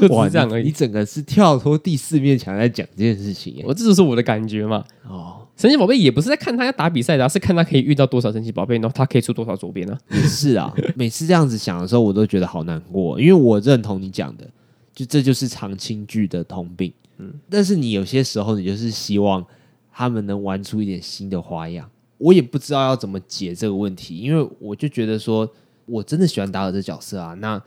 [0.09, 0.65] 哇，这样而已。
[0.65, 4.83] 你整个是跳脱第四面墙在讲这件事情，我这就是我的感觉嘛。
[5.07, 9.97] 哦，神奇宝贝也不是在看他要打比赛的，是看他可以遇到多少神奇宝贝，然后他可以出多少左边呢？
[10.11, 14.45] 也是啊，每次这样子想的时候，我都觉得好难过，因为我认同你讲的，
[14.93, 16.91] 就这就是长青剧的通病。
[17.19, 19.43] 嗯，但是你有些时候，你就是希望
[19.97, 21.89] 他们能玩出一点新的花样。
[22.19, 25.49] 我也不知道要怎么解这个问题，因为我就觉得说，
[25.87, 27.59] 我真的喜欢达尔这角色啊，那。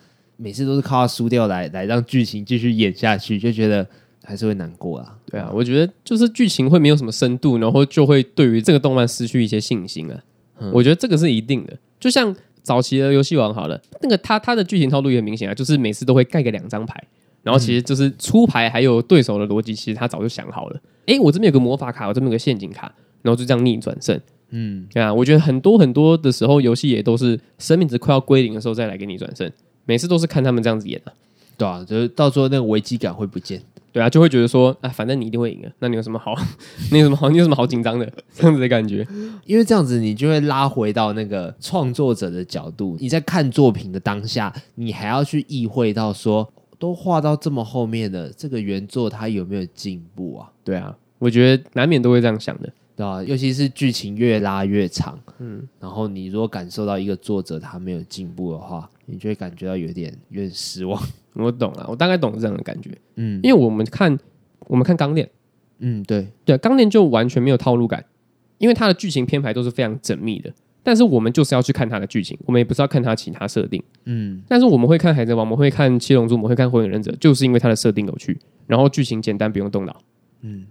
[0.42, 3.86] 每次都是靠他输掉来来让剧情继续演下去，就觉得
[4.24, 5.14] 还是会难过啊。
[5.26, 10.18] 对啊，我觉得就是剧情会没有什么深度，然后就会对于这个动漫失去一些信心啊。
[10.60, 11.76] 嗯、我觉得这个是一定的。
[11.98, 16.98] 就像早期的游戏王好了，那个他他的剧情套路也很明显啊，就是每次都会盖个两张牌，
[17.42, 20.80] 然后其实就是出牌还有对手的逻辑，其实他早就想好了。
[21.11, 22.92] 哎，我这边有个魔法卡，我这边有个陷阱卡，
[23.23, 24.18] 然后就这样逆转胜。
[24.51, 29.51] 嗯，对啊，我觉得很多很多的时候，游戏也都是生命值快要归零的时候再来给你转胜。
[29.87, 31.14] 每次都是看他们这样子演的，啊，
[31.57, 33.61] 对啊，就是到时候那个危机感会不见，
[33.92, 36.35] 对啊，就会觉得说，啊，反正你一定会赢啊，那你有什么好，
[36.92, 39.07] 你有什么好，你有什么好紧张的这样子的感觉？
[39.46, 50.51] 因为这样子你就会拉回到那个创作者的角度，你在看作品的当下，你还要去意会到说，都画到这么后面的这个原作，它有没有进步啊？
[50.70, 52.72] 对啊，我觉得难免都会这样想的。
[52.94, 61.02] 对啊，尤其是剧情越拉越长，嗯，然后你如果感受到一个作者他没有进步的话，你就会感觉到有点有点失望。
[61.35, 64.16] 我懂了，我大概懂这样的感觉，嗯，因为我们看
[64.66, 65.28] 我们看钢炼，
[65.78, 68.04] 嗯，对对，钢炼就完全没有套路感，
[68.59, 70.52] 因为它的剧情编排都是非常缜密的。
[70.83, 74.42] 但是我们就是要去看它的剧情，我们也不是要看它其他设定，嗯。
[74.48, 79.94] 但是我们会看海贼王，我们会看七龙珠，我们会看火影忍者，就是因为它的设定有趣，然后剧情简单，不用动脑，
[80.42, 80.66] 嗯。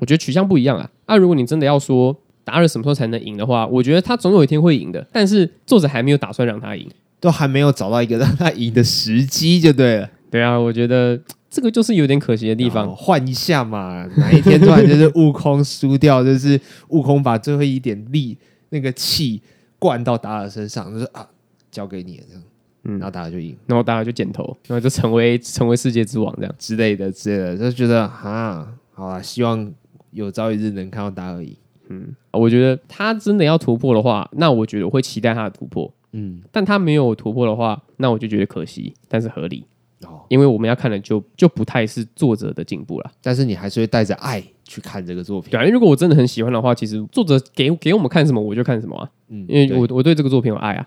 [0.00, 0.90] 我觉得取向不一样啊！
[1.06, 5.06] 啊，如果你真的要说达尔什么时候才能赢的话，我觉得他总有一天会赢的。
[5.12, 10.10] 但是作者还没有打算让他赢，都还没有找到一个让他赢的时机，就对了。
[10.32, 12.94] 对啊，我觉得这个就是有点可惜的地方。
[12.96, 18.36] 换一下嘛，哪一天突然就是悟空输掉，就是悟空把最后一点力
[18.70, 19.40] 那个气
[19.78, 21.24] 灌到达尔身上，就是啊，
[21.70, 22.42] 交给你了这样，
[22.82, 29.70] 嗯，然后达尔就赢，然后达尔就剪头，然后就成为成为世界之王这样之类的之类的，就觉得哈，好啊，希望。
[30.14, 39.64] 有朝一日能看到达而已，嗯，我觉得他真的要突破的话，那我觉得我会期待他的突破，嗯，但他没有突破的话，那我就觉得可惜，但是合理。
[40.06, 50.86] 哦，因为我们要看的就就不太是作者的进步了，但是你还是会带着爱去看这个作品，对，因为如果我真的很喜欢的话，其实作者给给我们看什么我就看什么啊，嗯，因为我我对这个作品有爱啊，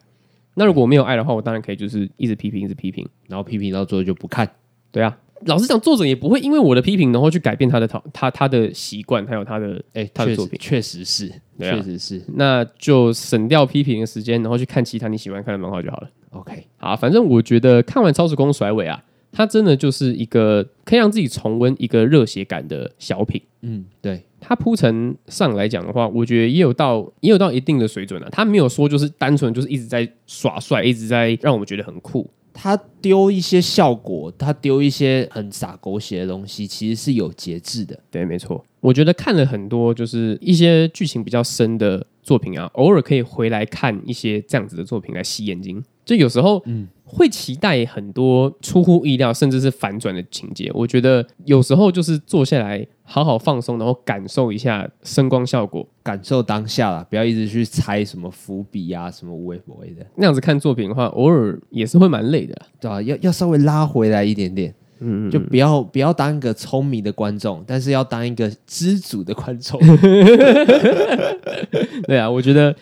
[0.53, 4.49] 那如果我没有爱的话，我当然可以就是一直批评，一直批评，然后批评到最后就不看，
[4.93, 5.17] 对啊。
[5.45, 16.09] 老实讲，作者也不会因为我的批评，然后去改变他的他他他的习惯，还有他的哎、欸、他的作品，确实是，确、啊、实是，那就省掉批评的时间，然后去看其他你喜欢看的漫画就好了。
[16.31, 23.41] OK，好，反正我觉得看完《超时空甩尾》啊，它真的就是一个可以让自己重温一个热血感的小品。
[23.61, 28.29] 嗯，对，它铺陈上来讲的话，我觉得也有到也有到一定的水准了、啊。
[28.31, 32.29] 他没有说就是单纯就是一直在耍帅，一直在让我们觉得很酷。
[32.59, 37.99] 他丢一些效果，他丢一些很洒狗血的东西，其实是有节制的。
[38.09, 38.65] 对，没错。
[38.79, 45.83] 我觉得看了很多，就是一些剧情比较深的作品啊，偶尔可以回来看一些这样子的作品来洗眼睛。
[46.07, 46.87] 就有时候，嗯。
[47.09, 50.69] 会期待很多出乎意料，甚至是反转的情节。
[50.73, 60.05] 我觉得有时候就是坐下来好好放松，然后感受一下声光效果，感受当下啦，不要一直去猜什么伏笔啊，什么无谓不谓的。
[60.17, 63.01] 那样子看作品的话，偶尔也是会蛮累的，对吧？
[63.01, 69.79] 要要稍微拉回来一点点，嗯，就不要不要当一个聪明的观众，但是要当一个知足的观众。
[72.05, 72.75] 对啊，我觉得。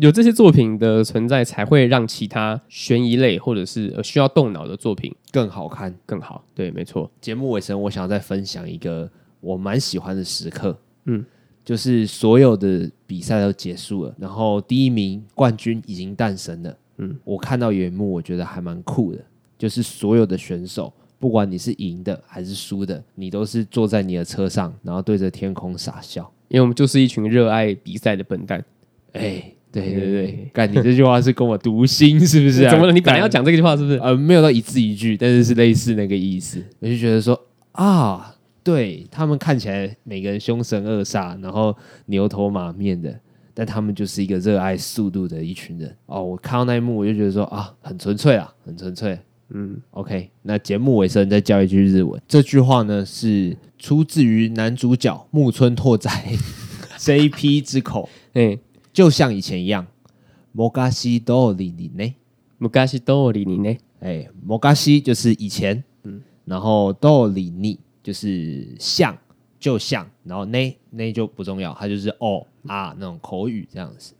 [0.00, 6.44] 有这些作品的存在，才会让其他悬疑类或者是需要动脑的作品更好看、更好。
[6.54, 7.10] 对，没错。
[7.20, 10.76] 节目尾声，我想要再分享一个我蛮喜欢的时刻。
[11.06, 11.24] 嗯，
[11.64, 16.76] 就是所有的比赛都结束了，然后第一名冠军已经诞生了。
[16.98, 19.24] 嗯，我看到有一幕，我觉得还蛮酷的，
[19.56, 28.62] 就是所有的选手，不管你是赢的还是输的，你都是坐在你的车上，然后对着天空傻笑，因为我们就是一群热爱比赛的笨蛋。
[29.12, 29.52] 哎。
[29.82, 32.70] 对对对，干你这句话是跟我读心是不是啊？
[32.72, 32.92] 怎么了？
[32.92, 33.98] 你本来要讲这句话是不是？
[33.98, 36.62] 呃，没有到一字一句，但是是类似那个意思。
[36.80, 37.38] 我就觉得说
[37.72, 43.14] 啊，对他们看起来每个人凶神恶煞，然后牛头马面的，
[43.52, 46.22] 但他们就是一个热爱速度的一群人哦。
[46.22, 49.18] 我看到那一幕，我就觉得说啊，很纯粹啊，很纯粹。
[49.50, 50.28] 嗯，OK。
[50.42, 56.10] 那节目尾声再教一句日文，这句话呢是出自于男主角木村拓哉
[56.98, 58.08] JP 之口。
[58.32, 58.58] 哎，
[58.96, 59.86] 就像以前一样，
[60.52, 62.14] 摩嘎西多里里呢，
[62.56, 63.76] 摩嘎西多里里呢。
[64.00, 69.14] 哎，摩嘎西就是以前，嗯，然后多里尼就是像。
[69.58, 74.14] 就像，然后那那就不重要，它就是哦啊那种口语这样子。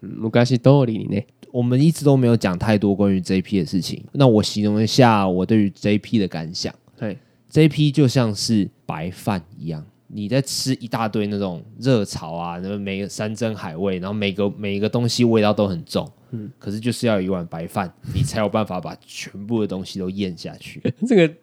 [0.45, 1.23] 昔通り呢，
[1.53, 4.05] 我们一直都没有讲太多关于 JP 的事情。
[4.13, 6.75] 那我形容一下我对于 JP 的感想。
[6.99, 7.17] 对
[7.51, 9.87] ，JP 就像是白饭一样。
[10.09, 20.81] 你在吃一大堆那种热炒啊，那每个山珍海味，然后每个每一个东西味道都很重，嗯，可是就是要有一碗白饭，你才有办法把全部的东西都咽下去。
[21.09, 21.35] 这个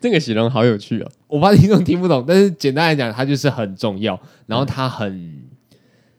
[0.00, 5.42] 这个形容好有趣哦，我怕听众听不懂，但是简单来讲，它就是很重要，然后它很，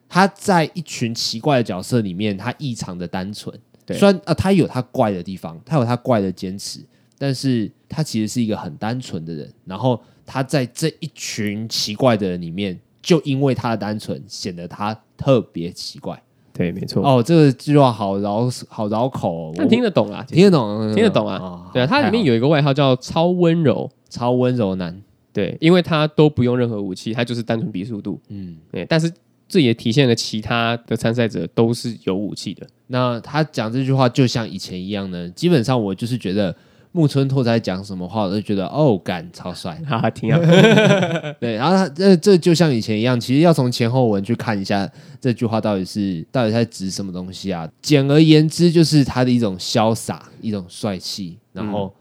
[0.10, 3.56] 它在一群奇怪的角色里面，它异常的单纯。
[3.86, 6.80] 对，虽然啊，它有它怪的地方，它有它怪的坚持，
[7.20, 10.02] 但是它其实是一个很单纯的人，然后。
[10.26, 16.20] 他在这一群奇怪的人里面，就因为他的单纯，显得他特别奇怪。
[16.52, 17.04] 对，没错。
[17.04, 19.54] 哦，这个句话好绕，好绕口。
[19.56, 21.38] 但听得懂啊，听得懂，听得懂啊。
[21.38, 25.00] 哦、对啊，他里面有一个外号叫“超温柔”，超温柔男。
[25.34, 28.20] 对，因为他都不用任何武器，他就是单纯比速度。
[28.30, 28.86] 嗯，对。
[28.86, 29.12] 但是
[29.50, 32.66] 这也体现了其他的参赛者都是有武器的。
[32.88, 35.30] 那他讲这句话就像以前一样呢？
[35.32, 36.56] 基本上我就是觉得。
[36.96, 40.40] 木村拓哉讲什么话，我都觉得哦，干超帅，哈 哈，挺好。
[41.42, 44.90] 对，然后他这这就像以前一样，其实要从前后文去看一下
[45.20, 47.70] 这句话到底是到底在指什么东西啊？
[47.82, 51.94] 简而言之，就是他的一种潇洒，一种帅气，然后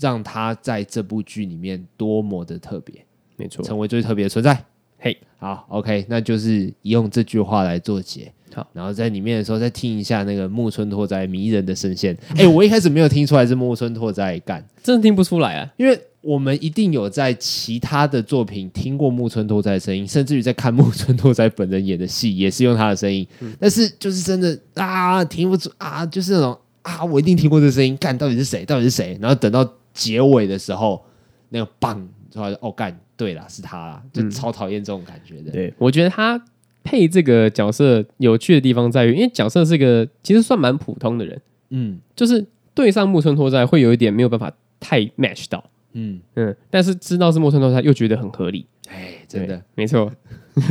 [0.00, 4.64] 让他在这部剧里面多么的特别，没错，成为最特别的存在。
[4.98, 8.32] 嘿，好，OK，那就是用这句话来做结。
[8.54, 12.16] 好，然后在里面的时候再听一下那个木村拓哉迷人的声线。
[12.36, 15.72] 哎，我一开始没有听出来是木村拓哉干，真的听不出来啊。
[15.76, 23.26] 因为我们一定有在其他的作品听过木村拓哉的声音，甚至于在看木村拓哉本人演的戏 也是用他的声音。
[23.40, 28.64] 嗯、但是就是真的啊，听不出啊，就是那种啊，我一定听过这声音，干到底是谁？
[28.64, 29.16] 到底是谁？
[29.20, 31.02] 然后等到结尾的时候，
[31.48, 35.50] 那个棒出来，哦，干对了，是他啦，就超讨厌这种感觉的。
[35.50, 36.42] 嗯、对，我觉得他。
[36.90, 45.62] 配这个角色有趣的地方在于，因为角色是个其实算蛮普通的人，嗯，就是对上木村拓哉会有一点没有办法太 match 到，
[45.92, 50.10] 嗯嗯，但是知道是木村拓哉又觉得很合理，哎，真的没错。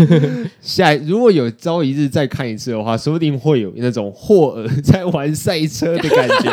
[0.59, 6.49] 下如果有朝一日再看一次的话，说不定会有那种霍尔在玩赛车的感觉。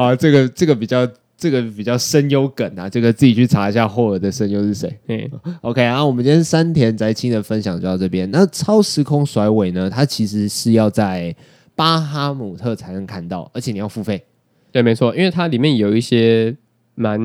[0.00, 1.06] 啊，这个这个比较。
[1.44, 4.98] 这个比较声优梗啊，这个自己去查一下霍尔的声优是谁。
[5.08, 5.30] 嗯
[5.60, 8.30] ，OK，然后我们今天山田宅青的分享就到这边。
[8.30, 9.90] 那超时空甩尾呢？
[9.90, 11.36] 它其实是要在
[11.74, 14.24] 巴哈姆特才能看到，而且你要付费。
[14.72, 16.56] 对，没错，因为它里面有一些
[16.94, 17.18] 蛮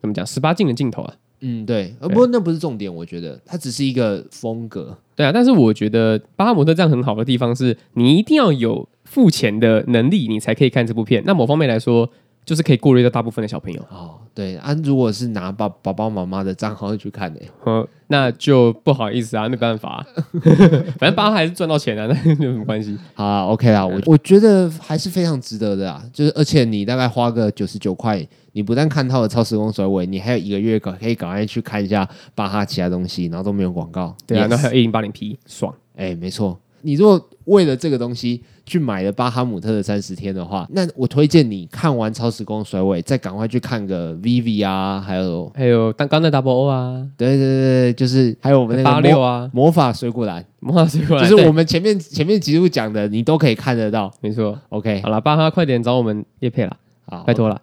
[0.00, 1.14] 怎么讲十八禁的镜头啊。
[1.40, 4.96] 嗯，对，呃，不过那不是重点，我觉得它只是一个风格。
[5.14, 11.22] 对啊，但是我觉得巴哈姆特这样很好的地方是，你一定要有付钱的能力，你才可以看这部片。
[11.26, 12.10] 那某方面来说。
[12.44, 13.80] 就是可以过滤掉大部分的小朋友。
[13.90, 20.04] 哦，对啊，如果是拿爸爸爸妈妈的账号去看呢，嗯，那就不好意思啊，没办法，
[20.98, 22.96] 反正爸还是赚到钱啊， 那有什么关系？
[23.14, 36.58] 好啊，OK 啦，我我觉得还是非常值得的啊，就是而且你大概花个九十九块，你不但看到了超时空甩尾，你还有一个月可可以赶快去看一下巴哈其他东西，然后都没有广告，对啊，那还有一零八零 P，爽，哎，没错。
[36.82, 54.58] 你如果为了这个东西去买了巴哈姆特的三十天的话，那我推荐你看完超时空甩尾，再赶快去看个 Vivy 啊，还有还有刚刚的 Double O 啊，对对对，就是还有我们那个八六啊，魔法水果篮，魔法水果篮，就是我们前面前面几部讲的，你都可以看得到，没错。
[54.70, 57.60] OK，好了，巴哈快点找我们叶配了，好，拜托了，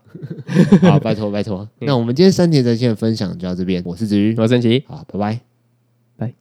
[0.83, 1.67] 好，拜托拜托。
[1.81, 5.39] 那我们今天三田在线分享就到这边，我是子瑜，我是神奇，好，拜。
[6.17, 6.33] 拜。